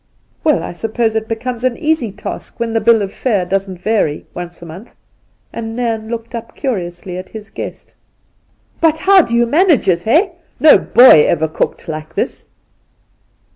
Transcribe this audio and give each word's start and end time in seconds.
Well, 0.43 0.63
I 0.63 0.71
suppose 0.73 1.13
it 1.13 1.27
becomes 1.27 1.63
an 1.63 1.77
easy 1.77 2.11
task 2.11 2.59
when 2.59 2.73
the 2.73 2.81
bill 2.81 3.03
of 3.03 3.13
fare 3.13 3.45
doesn't 3.45 3.77
vary 3.81 4.25
once 4.33 4.59
a 4.59 4.65
month;' 4.65 4.95
and 5.53 5.75
Nairn 5.75 6.09
looked 6.09 6.33
up 6.33 6.55
curiously 6.55 7.19
at 7.19 7.29
his 7.29 7.51
guest. 7.51 7.93
* 8.37 8.81
But 8.81 8.97
how 8.97 9.21
do 9.21 9.35
you 9.35 9.45
manage 9.45 9.87
it, 9.87 10.07
eh? 10.07 10.29
No 10.59 10.79
boy 10.79 11.27
ever 11.27 11.47
cooked 11.47 11.87
like 11.87 12.15
this.' 12.15 12.47